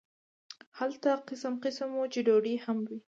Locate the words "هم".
2.65-2.77